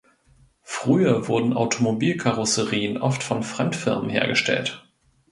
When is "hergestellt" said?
4.09-4.83